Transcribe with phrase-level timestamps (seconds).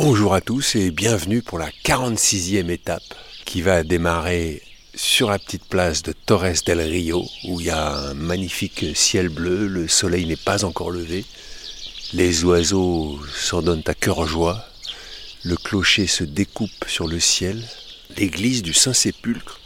[0.00, 3.02] Bonjour à tous et bienvenue pour la 46e étape
[3.44, 4.62] qui va démarrer
[4.94, 9.28] sur la petite place de Torres del Rio où il y a un magnifique ciel
[9.28, 11.24] bleu, le soleil n'est pas encore levé,
[12.12, 14.64] les oiseaux s'en donnent à cœur joie,
[15.42, 17.60] le clocher se découpe sur le ciel,
[18.16, 19.58] l'église du Saint-Sépulcre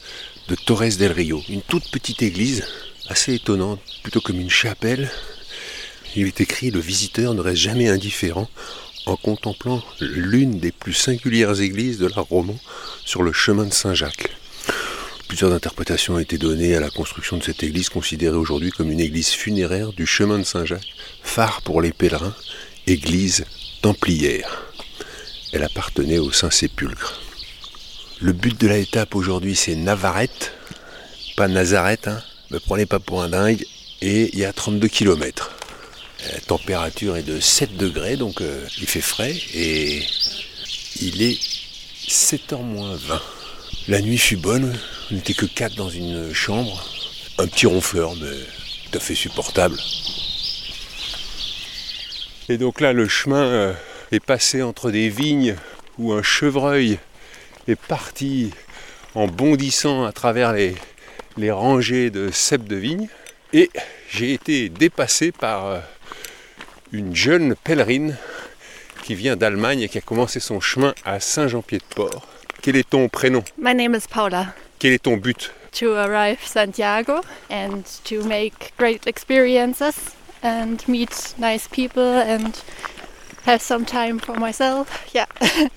[0.49, 2.65] de Torres del Rio, une toute petite église
[3.11, 5.11] assez étonnante, plutôt comme une chapelle.
[6.17, 8.49] Il est écrit Le visiteur ne reste jamais indifférent
[9.07, 12.59] en contemplant l'une des plus singulières églises de l'art roman
[13.05, 14.31] sur le chemin de Saint-Jacques.
[15.29, 19.01] Plusieurs interprétations ont été données à la construction de cette église considérée aujourd'hui comme une
[19.01, 22.35] église funéraire du chemin de Saint-Jacques, phare pour les pèlerins,
[22.87, 23.45] église
[23.81, 24.67] templière.
[25.53, 27.21] Elle appartenait au Saint-Sépulcre.
[28.21, 30.53] Le but de la étape aujourd'hui c'est Navarette,
[31.37, 33.65] pas Nazareth, hein, me prenez pas pour un dingue,
[34.03, 35.51] et il y a 32 km.
[36.31, 40.05] La température est de 7 degrés, donc euh, il fait frais et
[41.01, 41.41] il est
[42.07, 43.21] 7h moins 20.
[43.89, 44.79] La nuit fut bonne,
[45.11, 46.87] on n'était que 4 dans une chambre,
[47.39, 48.31] un petit ronfleur, mais
[48.91, 49.77] tout à fait supportable.
[52.49, 53.73] Et donc là, le chemin euh,
[54.13, 55.57] est passé entre des vignes
[55.99, 56.99] où un chevreuil
[57.67, 58.51] est parti
[59.15, 60.75] en bondissant à travers les,
[61.51, 63.09] rangées de cèpes de vignes.
[63.53, 63.71] Et
[64.11, 65.81] j'ai été dépassé par euh,
[66.93, 68.17] une jeune pèlerine
[69.03, 72.27] qui vient d'Allemagne et qui a commencé son chemin à Saint-Jean-Pied-de-Port.
[72.61, 73.43] Quel est ton prénom?
[73.59, 74.55] My name is Paula.
[74.79, 75.51] Quel est ton but?
[75.73, 82.63] To arrive Santiago and to make great experiences and meet nice people and
[83.47, 85.09] have some time for myself.
[85.15, 85.27] Yeah,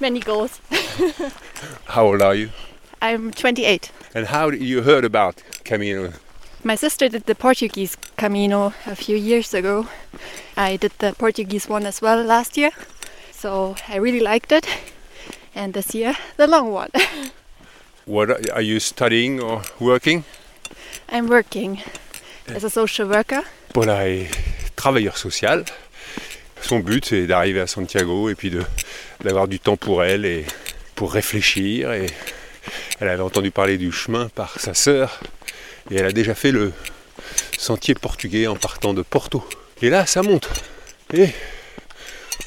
[0.00, 0.60] many goals.
[1.86, 2.50] How old are you?
[3.02, 3.92] I'm 28.
[4.14, 6.12] And how did you heard about Camino
[6.66, 9.86] My sister did the Portuguese Camino a few years ago.
[10.56, 12.70] I did the Portuguese one as well last year,
[13.32, 14.66] so I really liked it.
[15.54, 16.90] And this year, the long one.
[18.06, 20.24] What are- you studying or working?
[21.08, 21.82] I'm working
[22.48, 23.42] as a social worker.
[23.72, 24.28] Paula est
[24.76, 25.64] travailleur social.
[26.60, 28.50] Son but c'est d'arriver à Santiago et puis
[29.22, 30.44] d'avoir du temps pour elle et
[30.94, 31.92] pour réfléchir.
[31.92, 32.06] Et
[33.00, 35.20] elle avait entendu parler du chemin par sa sœur
[35.90, 36.72] et elle a déjà fait le
[37.58, 39.46] sentier portugais en partant de Porto.
[39.82, 40.48] Et là, ça monte.
[41.12, 41.28] Et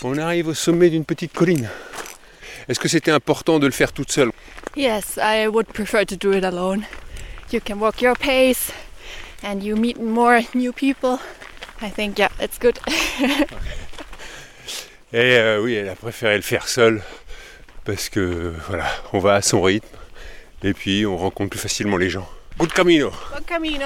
[0.04, 1.70] on arrive au sommet d'une petite colline.
[2.68, 4.32] Est-ce que c'était important de le faire toute seule?
[4.76, 6.84] Yes, I would prefer to do it alone.
[7.52, 8.72] You can walk your pace
[9.44, 11.18] and you meet more new people.
[11.82, 12.78] I think, yeah, it's good.
[15.14, 17.02] Et euh, oui, elle a préféré le faire seule
[17.86, 19.88] parce que voilà, on va à son rythme
[20.64, 22.28] et puis on rencontre plus facilement les gens.
[22.58, 23.12] Good camino.
[23.12, 23.86] Bon camino.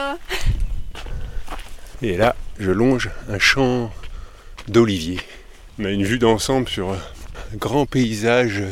[2.01, 3.91] Et là, je longe un champ
[4.69, 5.19] d'oliviers.
[5.77, 6.99] On a une vue d'ensemble sur un
[7.55, 8.63] grand paysage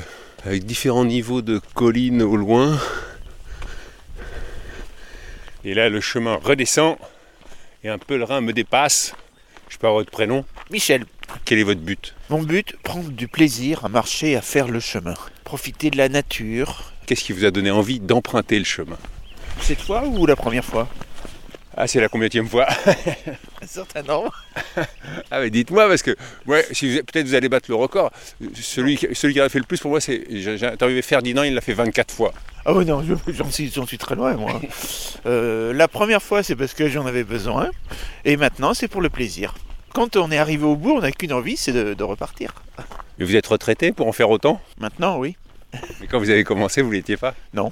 [0.45, 2.79] avec différents niveaux de collines au loin.
[5.65, 6.97] Et là, le chemin redescend
[7.83, 9.13] et un pèlerin me dépasse.
[9.67, 10.45] Je avoir votre prénom.
[10.71, 11.05] Michel,
[11.43, 12.15] Quel est votre but?
[12.29, 15.15] Mon but, prendre du plaisir à marcher, à faire le chemin.
[15.43, 16.93] Profiter de la nature.
[17.05, 18.97] Qu'est-ce qui vous a donné envie d'emprunter le chemin?
[19.61, 20.87] Cette fois ou la première fois?
[21.77, 22.67] Ah, c'est la combienième fois
[23.61, 24.33] Un certain nombre.
[25.31, 26.15] Ah, mais dites-moi, parce que
[26.47, 28.11] ouais, si peut-être vous allez battre le record.
[28.55, 30.25] Celui, qui- celui qui a fait le plus pour moi, c'est.
[30.29, 32.33] J'ai interviewé Ferdinand, il l'a fait 24 fois.
[32.65, 34.59] Ah oui, non, je- j'en suis, très loin, moi.
[35.25, 37.69] Euh, la première fois, c'est parce que j'en avais besoin.
[38.25, 39.53] Et maintenant, c'est pour le plaisir.
[39.93, 42.53] Quand on est arrivé au bout, on n'a qu'une envie, c'est de, de repartir.
[43.17, 44.61] Mais vous êtes retraité pour en faire autant?
[44.79, 45.35] Maintenant, oui.
[45.99, 47.35] Mais quand vous avez commencé, vous l'étiez pas?
[47.53, 47.71] Non.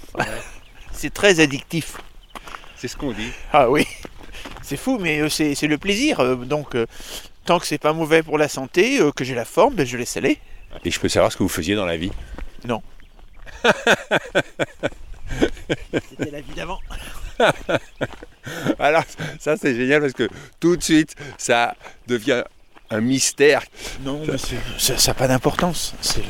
[0.98, 1.98] C'est très addictif.
[2.76, 3.32] C'est ce qu'on dit.
[3.54, 3.86] Ah oui.
[4.62, 6.20] C'est fou, mais euh, c'est c'est le plaisir.
[6.20, 6.86] euh, Donc, euh,
[7.46, 9.96] tant que c'est pas mauvais pour la santé, euh, que j'ai la forme, ben, je
[9.98, 10.38] laisse aller.
[10.84, 12.12] Et je peux savoir ce que vous faisiez dans la vie?
[16.10, 16.80] C'était la vie d'avant.
[18.80, 19.04] Alors,
[19.40, 20.30] ça c'est génial parce que
[20.60, 21.76] tout de suite, ça
[22.08, 22.44] devient
[22.90, 23.64] un mystère.
[24.02, 25.94] Non, mais c'est- ça n'a pas d'importance.
[26.02, 26.26] C'est le-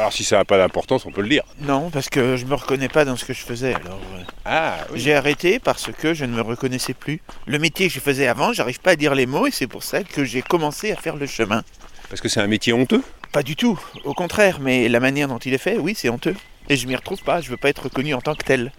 [0.00, 1.42] Alors, si ça n'a pas d'importance, on peut le dire.
[1.60, 3.74] Non, parce que je me reconnais pas dans ce que je faisais.
[3.74, 4.98] Alors, euh, Ah, oui.
[4.98, 7.20] j'ai arrêté parce que je ne me reconnaissais plus.
[7.46, 9.82] Le métier que je faisais avant, j'arrive pas à dire les mots et c'est pour
[9.82, 11.62] ça que j'ai commencé à faire le chemin.
[12.08, 13.02] Parce que c'est un métier honteux?
[13.30, 16.34] Pas du tout, au contraire, mais la manière dont il est fait, oui, c'est honteux.
[16.70, 18.72] Et je m'y retrouve pas, je veux pas être reconnu en tant que tel.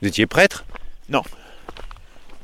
[0.00, 0.64] Vous étiez prêtre?
[1.08, 1.22] Non.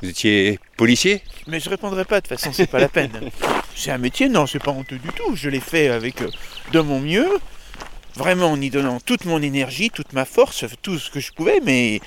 [0.03, 1.23] Vous étiez policier?
[1.47, 3.13] Mais je répondrai pas, de toute façon, c'est pas la peine.
[3.77, 5.37] C'est un métier, non, c'est pas honteux du tout.
[5.37, 6.29] Je l'ai fait avec euh,
[6.73, 7.29] de mon mieux,
[8.19, 11.61] vraiment en y donnant toute mon énergie, toute ma force, tout ce que je pouvais,
[11.65, 12.01] mais,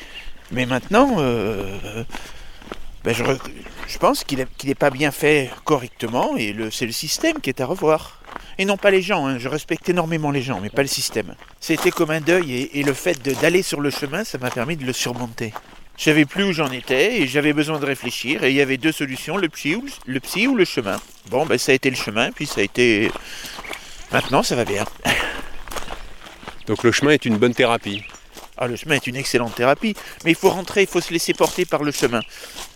[0.51, 2.03] mais maintenant, euh,
[3.03, 7.61] ben, je, pense qu'il n'est pas bien fait correctement et c'est le système qui est
[7.61, 8.21] à revoir.
[8.57, 9.39] Et non pas les gens, hein.
[9.39, 11.33] je respecte énormément les gens, mais pas le système.
[11.59, 14.85] C'était comme un deuil et, le fait d'aller sur le chemin, ça m'a permis de
[14.85, 15.53] le surmonter.
[15.97, 18.77] Je savais plus où j'en étais et j'avais besoin de réfléchir et il y avait
[18.77, 20.99] deux solutions, le psy ou le, le psy ou le chemin.
[21.29, 23.11] Bon, ben ça a été le chemin, puis ça a été...
[24.11, 24.83] Maintenant, ça va bien.
[26.71, 28.01] Donc le chemin est une bonne thérapie.
[28.57, 31.33] Ah, le chemin est une excellente thérapie, mais il faut rentrer, il faut se laisser
[31.33, 32.21] porter par le chemin.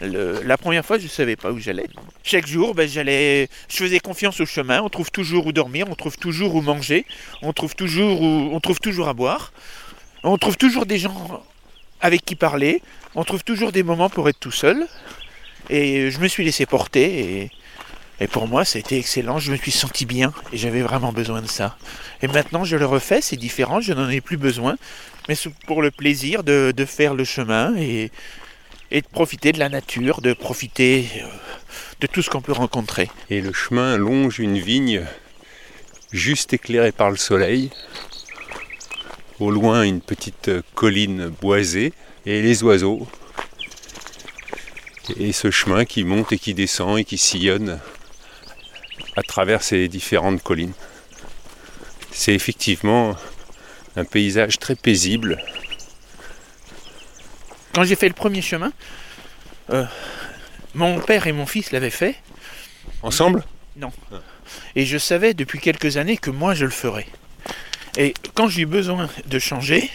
[0.01, 1.88] La première fois, je ne savais pas où j'allais.
[2.21, 4.81] Chaque jour, ben, j'allais, je faisais confiance au chemin.
[4.81, 7.06] On trouve toujours où dormir, on trouve toujours où manger,
[7.42, 9.53] on trouve toujours où, on trouve toujours à boire,
[10.24, 11.42] on trouve toujours des gens
[12.01, 12.81] avec qui parler,
[13.15, 14.86] on trouve toujours des moments pour être tout seul.
[15.69, 17.50] Et je me suis laissé porter
[18.19, 19.39] et pour moi, ça a été excellent.
[19.39, 21.77] Je me suis senti bien et j'avais vraiment besoin de ça.
[22.21, 24.77] Et maintenant, je le refais, c'est différent, je n'en ai plus besoin
[25.27, 28.12] mais c'est pour le plaisir de, faire le chemin et,
[28.91, 31.27] et de profiter de la nature, de profiter euh,
[32.01, 33.09] de tout ce qu'on peut rencontrer.
[33.29, 35.03] Et le chemin longe une vigne
[36.11, 37.71] juste éclairée par le soleil.
[39.39, 41.91] Au loin, une petite colline boisée
[42.25, 43.07] et les oiseaux.
[45.18, 47.79] Et ce chemin qui monte et qui descend et qui sillonne
[49.15, 50.73] à travers ces différentes collines.
[52.12, 53.15] C'est effectivement
[53.95, 55.41] un paysage très paisible.
[57.73, 58.71] Quand j'ai fait le premier chemin,
[59.71, 59.85] euh,
[60.73, 62.15] mon père et mon fils l'avaient fait
[63.01, 63.44] Ensemble?
[64.75, 67.07] Et je savais depuis quelques années que moi je le ferais.
[67.97, 69.89] Et quand j'ai eu besoin de changer,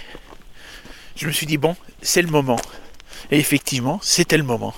[1.16, 2.60] je me suis dit bon, c'est le moment.
[3.30, 4.74] Et effectivement, c'était le moment.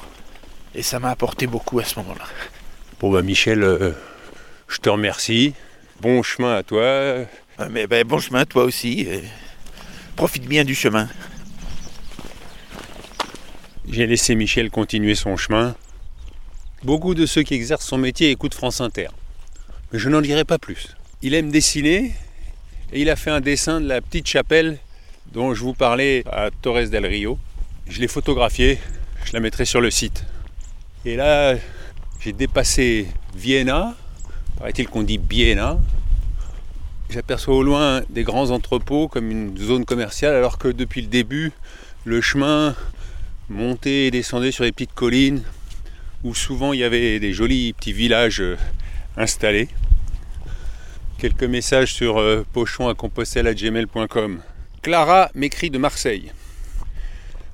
[0.74, 2.24] Et ça m'a apporté beaucoup à ce moment-là.
[3.00, 3.92] Bon bah Michel, euh,
[4.72, 5.54] je te remercie.
[6.00, 6.80] Bon chemin à toi.
[6.80, 7.24] Euh,
[7.70, 9.06] Mais ben, bon chemin, toi aussi.
[10.16, 11.08] profite bien du chemin.
[13.88, 15.74] J'ai laissé Michel continuer son chemin.
[16.82, 19.08] Beaucoup de ceux qui exercent son métier écoutent France Inter.
[19.92, 20.96] Mais je n'en dirai pas plus.
[21.20, 22.12] Il aime dessiner
[22.92, 24.78] et il a fait un dessin de la petite chapelle
[25.32, 27.38] dont je vous parlais à Torres del Rio.
[27.88, 28.78] Je l'ai photographié,
[29.24, 30.24] je la mettrai sur le site.
[31.04, 31.56] Et là,
[32.20, 33.94] j'ai dépassé Vienna,
[34.62, 35.76] paraît-il qu'on dit Biena.
[37.10, 41.50] J'aperçois au loin des grands entrepôts comme une zone commerciale alors que depuis le début,
[42.04, 42.76] le chemin
[43.48, 45.42] montait et descendait sur les petites collines
[46.22, 48.56] où souvent il y avait des jolis petits villages euh,
[49.16, 49.68] installés.
[51.18, 54.42] Quelques messages sur euh, pochon à gmail.com.
[54.80, 56.30] Clara m'écrit de Marseille.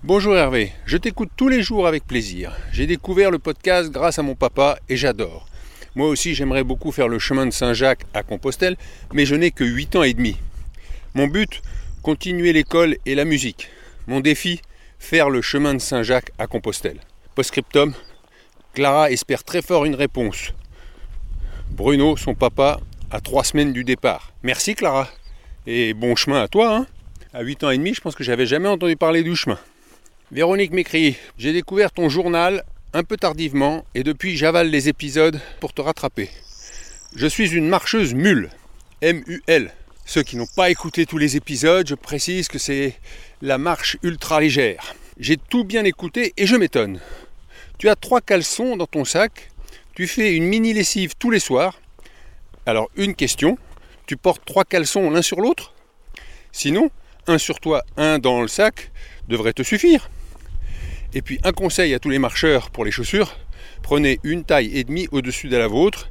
[0.04, 2.52] Bonjour Hervé, je t'écoute tous les jours avec plaisir.
[2.70, 5.48] J'ai découvert le podcast grâce à mon papa et j'adore.
[5.94, 8.76] Moi aussi j'aimerais beaucoup faire le chemin de Saint-Jacques à Compostelle,
[9.12, 10.36] mais je n'ai que 8 ans et demi.
[11.14, 11.62] Mon but,
[12.02, 13.68] continuer l'école et la musique.
[14.06, 14.60] Mon défi,
[14.98, 17.00] faire le chemin de Saint-Jacques à Compostelle.
[17.34, 17.94] Postscriptum,
[18.74, 20.52] Clara espère très fort une réponse.
[21.70, 22.80] Bruno, son papa,
[23.10, 24.32] à trois semaines du départ.
[24.42, 25.08] Merci Clara.
[25.66, 26.76] Et bon chemin à toi.
[26.76, 26.86] Hein
[27.32, 29.58] à 8 ans et demi, je pense que j'avais jamais entendu parler du chemin.
[30.32, 35.72] Véronique m'écrit J'ai découvert ton journal un peu tardivement et depuis j'avale les épisodes pour
[35.72, 36.30] te rattraper.
[37.14, 38.50] Je suis une marcheuse mule.
[39.02, 39.72] M-U-L.
[40.04, 42.94] Ceux qui n'ont pas écouté tous les épisodes, je précise que c'est
[43.42, 44.94] la marche ultra légère.
[45.18, 47.00] J'ai tout bien écouté et je m'étonne.
[47.78, 49.50] Tu as trois caleçons dans ton sac,
[49.94, 51.80] tu fais une mini lessive tous les soirs.
[52.66, 53.58] Alors une question,
[54.06, 55.74] tu portes trois caleçons l'un sur l'autre?
[56.52, 56.90] Sinon,
[57.26, 58.90] un sur toi, un dans le sac
[59.28, 60.08] devrait te suffire.
[61.14, 63.36] Et puis un conseil à tous les marcheurs pour les chaussures,
[63.82, 66.10] prenez une taille et demie au-dessus de la vôtre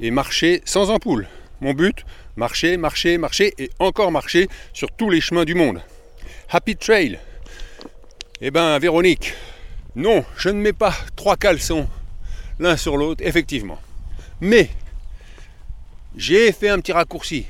[0.00, 1.26] et marchez sans ampoule.
[1.60, 2.04] Mon but,
[2.36, 5.82] marcher, marcher, marcher et encore marcher sur tous les chemins du monde.
[6.50, 7.18] Happy Trail.
[8.40, 9.34] Eh ben Véronique,
[9.96, 11.88] non, je ne mets pas trois caleçons
[12.58, 13.78] l'un sur l'autre, effectivement.
[14.40, 14.70] Mais
[16.16, 17.46] j'ai fait un petit raccourci.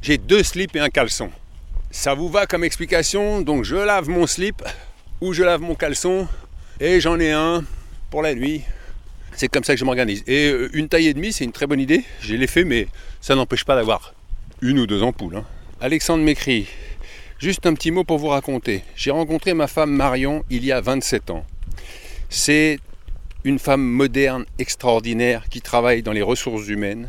[0.00, 1.30] J'ai deux slips et un caleçon.
[1.90, 4.62] Ça vous va comme explication Donc je lave mon slip
[5.20, 6.26] ou je lave mon caleçon
[6.80, 7.64] et j'en ai un
[8.10, 8.62] pour la nuit.
[9.32, 10.22] C'est comme ça que je m'organise.
[10.26, 12.04] Et euh, une taille et demie, c'est une très bonne idée.
[12.20, 12.88] J'ai l'ai fait, mais
[13.20, 14.14] ça n'empêche pas d'avoir
[14.62, 15.36] une ou deux ampoules.
[15.36, 15.44] hein.
[15.80, 16.66] Alexandre m'écrit
[17.38, 18.82] Juste un petit mot pour vous raconter.
[18.96, 21.46] J'ai rencontré ma femme Marion il y a 27 ans.
[22.28, 22.80] C'est
[23.44, 27.08] une femme moderne, extraordinaire, qui travaille dans les ressources humaines.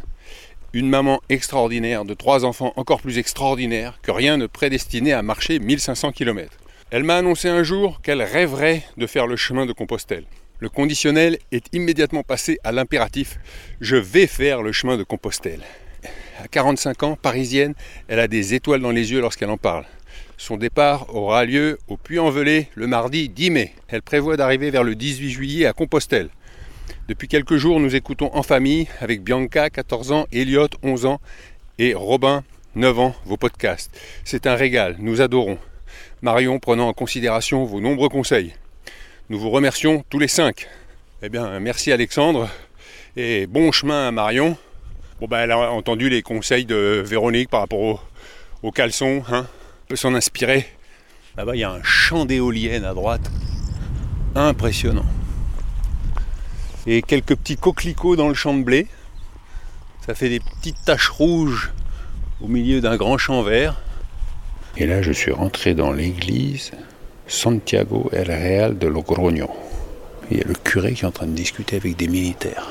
[0.73, 5.57] Une maman extraordinaire de trois enfants encore plus extraordinaires que rien ne prédestinait à marcher
[5.57, 6.51] 1500 km.
[6.91, 10.23] Elle m'a annoncé un jour qu'elle rêverait de faire le chemin de Compostelle.
[10.57, 13.37] Le conditionnel est immédiatement passé à l'impératif
[13.79, 15.61] je vais faire le chemin de Compostelle.
[16.43, 17.75] À 45 ans, parisienne,
[18.07, 19.85] elle a des étoiles dans les yeux lorsqu'elle en parle.
[20.37, 23.73] Son départ aura lieu au Puy-en-Velay le mardi 10 mai.
[23.87, 26.29] Elle prévoit d'arriver vers le 18 juillet à Compostelle.
[27.07, 31.21] Depuis quelques jours, nous écoutons en famille avec Bianca, 14 ans, Elliot, 11 ans,
[31.77, 32.43] Et Robin,
[32.73, 33.95] 9 ans, vos podcasts.
[34.23, 35.59] C'est un régal, nous adorons.
[36.21, 38.53] Marion prenant en considération vos nombreux conseils.
[39.29, 40.67] Nous vous remercions tous les cinq.
[41.21, 42.49] Eh bien, merci Alexandre
[43.15, 44.57] et bon chemin à Marion.
[45.21, 47.99] Bon, ben, elle a entendu les conseils de Véronique par rapport au,
[48.63, 49.23] au caleçon.
[49.31, 49.47] Hein.
[49.83, 50.67] On peut s'en inspirer.
[51.37, 53.31] Là-bas, il y a un champ d'éoliennes à droite.
[54.35, 55.05] Impressionnant.
[56.85, 58.87] Et quelques petits coquelicots dans le champ de blé.
[60.05, 61.71] Ça fait des petites taches rouges
[62.41, 63.79] au milieu d'un grand champ vert.
[64.77, 66.71] Et là, je suis rentré dans l'église
[67.27, 69.49] Santiago el Real de Logroño.
[70.31, 72.67] Il y a le curé qui est en train de discuter avec des militaires.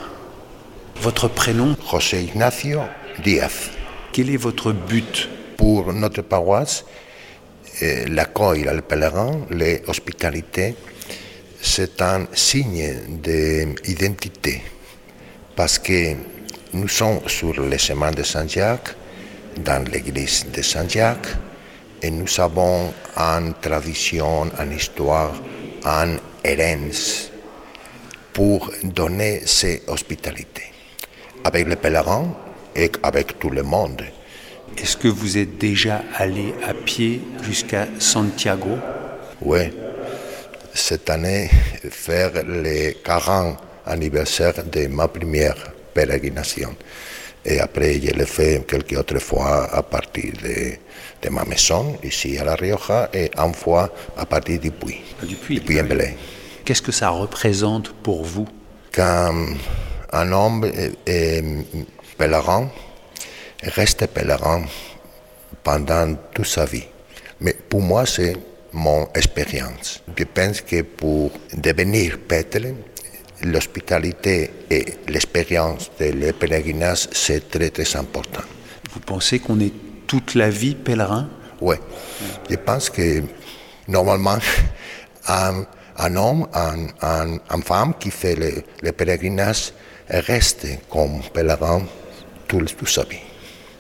[1.01, 1.77] Votre prénom?
[1.91, 2.81] José Ignacio
[3.23, 3.71] Díaz.
[4.13, 5.29] Quel est votre but?
[5.57, 6.85] Pour notre paroisse,
[7.83, 10.77] euh, l'accueil à pèlerin, l'hospitalité,
[11.61, 12.95] c'est un signe
[13.83, 14.63] d'identité.
[15.57, 16.15] Parce que
[16.75, 18.95] nous sommes sur le chemin de Saint-Jacques,
[19.65, 21.27] dans l'église de Saint-Jacques,
[22.03, 25.35] et nous avons une tradition, une histoire,
[25.85, 27.31] une hérence
[28.33, 30.73] pour donner ces hospitalités.
[31.45, 32.35] Avec les pèlerins
[32.75, 34.03] et avec tout le monde.
[34.77, 38.79] Est-ce que vous êtes déjà allé à pied jusqu'à Santiago?
[39.41, 39.71] Oui.
[40.75, 41.51] Cette année,
[41.91, 45.57] faire le 40 anniversaire de ma première
[45.93, 46.77] pérégrination.
[47.51, 50.77] Et après, je l'ai fait quelques autres fois à partir de,
[51.23, 55.01] de, ma maison, ici à La Rioja, et une fois à partir du Puy.
[55.23, 56.15] Du Puy, du en Belay.
[56.63, 58.47] Qu'est-ce que ça représente pour vous?
[58.93, 59.47] Quand
[60.13, 61.45] un homme est, est
[62.19, 62.69] pèlerin,
[63.63, 64.65] reste pèlerin
[65.65, 66.85] pendant toute sa vie.
[67.41, 68.37] Mais pour moi, c'est
[68.75, 70.03] mon expérience.
[70.15, 72.59] Je pense que pour devenir prêtre,
[73.43, 78.43] l'hospitalité et l'expérience de le pèlerinage, c'est très très important.
[78.93, 79.73] Vous pensez qu'on est
[80.07, 81.29] toute la vie pèlerin?
[81.61, 81.77] Oui.
[82.51, 83.23] Je pense que
[83.87, 84.39] normalement,
[85.29, 85.65] un,
[85.97, 89.73] un homme, un, un, une femme qui fait le, le pèlerinage
[90.09, 91.83] reste comme pèlerin
[92.47, 93.19] toute, toute sa vie.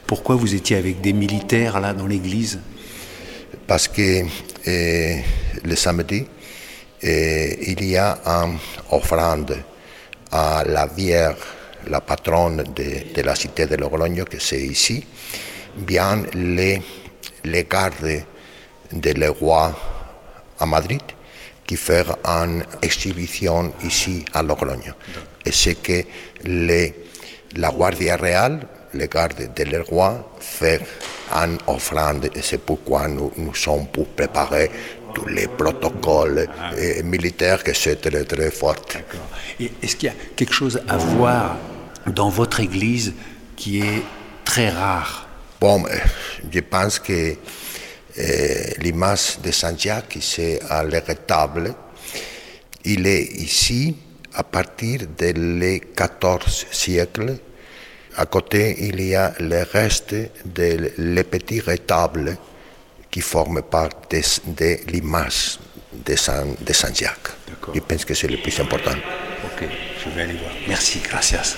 [0.06, 2.60] Pourquoi vous étiez avec des militaires là dans l'église?
[3.66, 4.22] Parce que
[4.66, 5.16] euh,
[5.64, 6.26] le samedi,
[7.02, 8.58] il y a une
[8.90, 9.56] offrande
[10.32, 11.36] à la Vierge,
[11.86, 15.04] la patronne de, la cité de Logroño, que c'est ici,
[15.76, 16.82] bien les,
[17.44, 18.24] les gardes
[18.92, 19.72] de le roi
[20.58, 21.02] à Madrid
[21.66, 24.94] qui font une exhibition ici à Logroño.
[25.44, 26.02] Et c'est que
[26.44, 26.94] les,
[27.56, 30.78] la Guardia Real, les gardes de le roi, font
[31.30, 34.70] une offrande et c'est pourquoi nous, nous sommes pour préparer
[35.14, 36.70] tous les protocoles ah.
[37.04, 38.76] militaires que c'est très très fort.
[39.60, 41.56] Et est-ce qu'il y a quelque chose à voir
[42.06, 43.12] dans votre église
[43.56, 44.02] qui est
[44.44, 45.28] très rare?
[45.60, 45.84] Bon,
[46.52, 47.12] je pense que
[48.18, 51.74] euh, l'image de Saint-Jacques, c'est à l'étable.
[52.84, 53.96] Il est ici
[54.34, 55.32] à partir du
[55.96, 57.36] XIV siècle.
[58.16, 62.36] À côté, il y a le reste de les petits rétables
[63.10, 65.58] qui forment part de, de l'image
[65.92, 67.30] de Saint, de Saint Jacques.
[67.74, 68.92] Je pense que c'est le plus important.
[69.44, 69.68] Ok,
[70.04, 70.50] je vais aller voir.
[70.66, 71.56] Merci, gracias.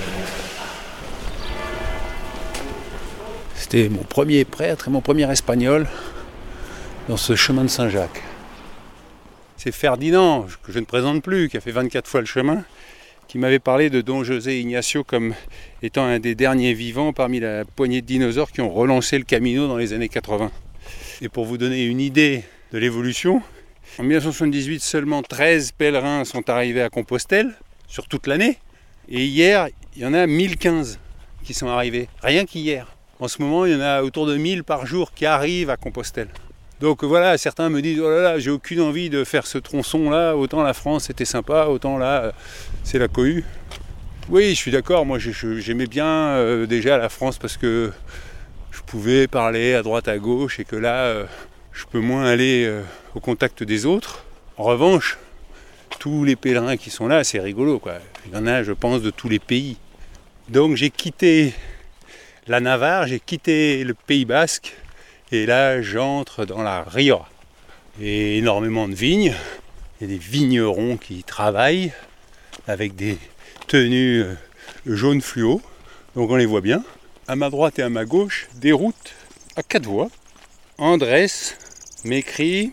[3.54, 5.86] C'était mon premier prêtre et mon premier espagnol
[7.08, 8.22] dans ce chemin de Saint-Jacques.
[9.56, 12.64] C'est Ferdinand, que je ne présente plus, qui a fait 24 fois le chemin,
[13.28, 15.34] qui m'avait parlé de Don José Ignacio comme
[15.82, 19.68] étant un des derniers vivants parmi la poignée de dinosaures qui ont relancé le Camino
[19.68, 20.50] dans les années 80.
[21.22, 23.42] Et pour vous donner une idée de l'évolution,
[23.98, 27.52] en 1978, seulement 13 pèlerins sont arrivés à Compostelle
[27.86, 28.56] sur toute l'année.
[29.10, 30.98] Et hier, il y en a 1015
[31.44, 32.86] qui sont arrivés, rien qu'hier.
[33.18, 35.76] En ce moment, il y en a autour de 1000 par jour qui arrivent à
[35.76, 36.28] Compostelle.
[36.80, 40.34] Donc voilà, certains me disent, oh là là, j'ai aucune envie de faire ce tronçon-là,
[40.36, 42.32] autant la France c'était sympa, autant là,
[42.82, 43.44] c'est la cohue.
[44.30, 47.92] Oui, je suis d'accord, moi j'aimais bien euh, déjà la France parce que
[48.80, 51.26] je pouvais parler à droite à gauche et que là, euh,
[51.72, 52.82] je peux moins aller euh,
[53.14, 54.24] au contact des autres.
[54.56, 55.18] En revanche,
[55.98, 57.78] tous les pèlerins qui sont là, c'est rigolo.
[57.78, 57.98] Quoi.
[58.26, 59.76] Il y en a, je pense, de tous les pays.
[60.48, 61.52] Donc j'ai quitté
[62.46, 64.74] la Navarre, j'ai quitté le Pays Basque,
[65.30, 67.28] et là j'entre dans la Rioja.
[68.00, 69.34] Et énormément de vignes,
[70.00, 71.92] il y a des vignerons qui travaillent
[72.66, 73.18] avec des
[73.68, 74.34] tenues euh,
[74.86, 75.60] jaunes fluo,
[76.16, 76.82] donc on les voit bien.
[77.30, 79.14] À ma droite et à ma gauche, des routes
[79.54, 80.10] à quatre voies.
[80.78, 81.28] Andrés
[82.02, 82.72] m'écrit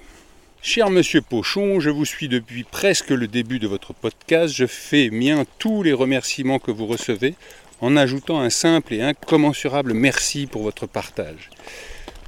[0.64, 4.52] Cher monsieur Pochon, je vous suis depuis presque le début de votre podcast.
[4.52, 7.36] Je fais mien tous les remerciements que vous recevez
[7.82, 11.52] en ajoutant un simple et incommensurable merci pour votre partage.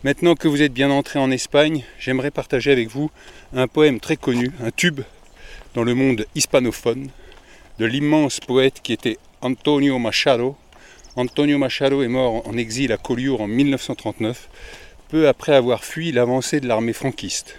[0.04, 3.10] Maintenant que vous êtes bien entré en Espagne, j'aimerais partager avec vous
[3.56, 5.02] un poème très connu, un tube
[5.74, 7.10] dans le monde hispanophone,
[7.80, 10.56] de l'immense poète qui était Antonio Machado.
[11.20, 14.48] Antonio Machado est mort en exil à Collioure en 1939,
[15.10, 17.58] peu après avoir fui l'avancée de l'armée franquiste.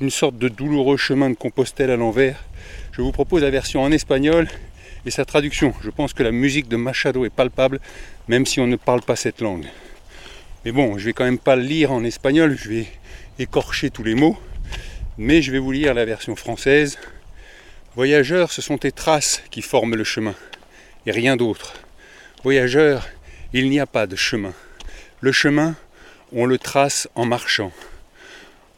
[0.00, 2.42] Une sorte de douloureux chemin de Compostelle à l'envers.
[2.90, 4.48] Je vous propose la version en espagnol
[5.06, 5.72] et sa traduction.
[5.84, 7.78] Je pense que la musique de Machado est palpable,
[8.26, 9.68] même si on ne parle pas cette langue.
[10.64, 12.86] Mais bon, je vais quand même pas le lire en espagnol, je vais
[13.38, 14.36] écorcher tous les mots,
[15.16, 16.98] mais je vais vous lire la version française.
[17.94, 20.34] Voyageurs, ce sont tes traces qui forment le chemin,
[21.06, 21.74] et rien d'autre.
[22.42, 23.06] Voyageurs,
[23.52, 24.54] il n'y a pas de chemin.
[25.20, 25.76] Le chemin,
[26.32, 27.70] on le trace en marchant.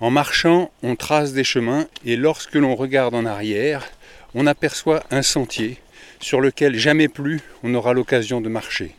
[0.01, 3.89] En marchant, on trace des chemins, et lorsque l'on regarde en arrière,
[4.35, 5.79] on aperçoit un sentier
[6.19, 8.97] sur lequel jamais plus on aura l'occasion de marcher.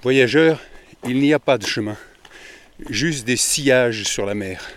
[0.00, 0.60] Voyageurs,
[1.04, 1.96] il n'y a pas de chemin,
[2.88, 4.70] juste des sillages sur la mer.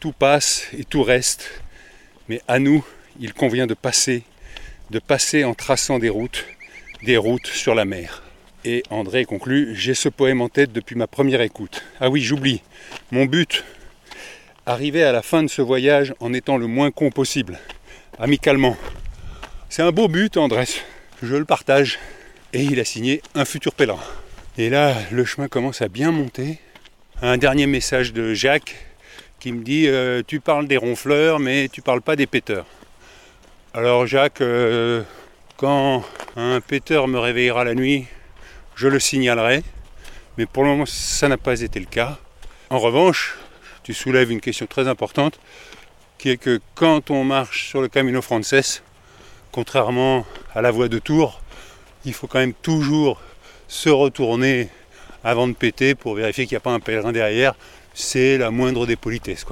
[0.00, 1.62] Tout passe et tout reste,
[2.28, 2.84] mais à nous,
[3.20, 4.22] il convient de passer,
[4.90, 6.44] de passer en traçant des routes,
[7.02, 8.22] des routes sur la mer.
[8.64, 11.82] Et André conclut, j'ai ce poème en tête depuis ma première écoute.
[12.00, 12.62] Ah oui, j'oublie,
[13.10, 13.64] mon but,
[14.66, 17.58] arriver à la fin de ce voyage en étant le moins con possible,
[18.18, 18.76] amicalement.
[19.68, 20.64] C'est un beau but, André,
[21.22, 21.98] je le partage.
[22.52, 24.04] Et il a signé un futur pèlerin.
[24.58, 26.58] Et là, le chemin commence à bien monter.
[27.22, 28.76] Un dernier message de Jacques
[29.40, 32.66] qui me dit euh, Tu parles des ronfleurs, mais tu parles pas des péteurs.
[33.72, 35.02] Alors, Jacques, euh,
[35.62, 36.02] quand
[36.34, 38.06] un péteur me réveillera la nuit,
[38.74, 39.62] je le signalerai.
[40.36, 42.18] Mais pour le moment, ça n'a pas été le cas.
[42.68, 43.38] En revanche,
[43.84, 45.38] tu soulèves une question très importante
[46.18, 48.82] qui est que quand on marche sur le Camino Frances,
[49.52, 51.40] contrairement à la voie de Tours,
[52.04, 53.20] il faut quand même toujours
[53.68, 54.68] se retourner
[55.22, 57.54] avant de péter pour vérifier qu'il n'y a pas un pèlerin derrière,
[57.94, 59.46] c'est la moindre des politesses.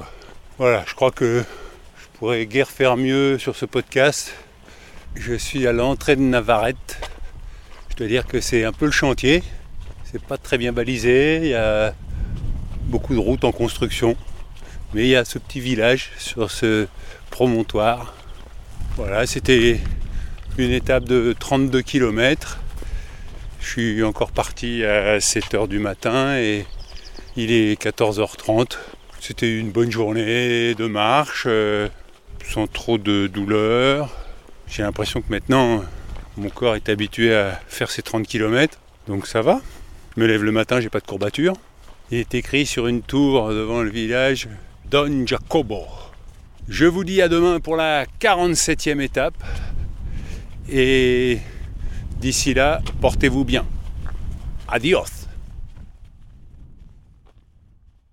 [0.57, 1.41] Voilà, je crois que
[1.97, 4.33] je pourrais guère faire mieux sur ce podcast.
[5.15, 6.99] Je suis à l'entrée de Navarrete.
[7.89, 9.43] Je dois dire que c'est un peu le chantier.
[10.05, 11.93] C'est pas très bien balisé, il y a
[12.85, 14.15] beaucoup de routes en construction.
[14.93, 16.87] Mais il y a ce petit village sur ce
[17.29, 18.13] promontoire.
[18.97, 19.79] Voilà, c'était
[20.57, 22.59] une étape de 32 km
[23.61, 26.65] je suis encore parti à 7h du matin et
[27.37, 28.77] il est 14h30.
[29.19, 31.87] C'était une bonne journée de marche, euh,
[32.43, 34.09] sans trop de douleur.
[34.71, 35.83] J'ai l'impression que maintenant,
[36.37, 39.61] mon corps est habitué à faire ses 30 km, donc ça va.
[40.15, 41.53] Je me lève le matin, j'ai pas de courbature.
[42.09, 44.47] Il est écrit sur une tour devant le village
[44.89, 45.83] Don Jacobo.
[46.69, 49.35] Je vous dis à demain pour la 47e étape.
[50.69, 51.39] Et
[52.21, 53.65] D'ici là, portez-vous bien.
[54.67, 55.20] Adios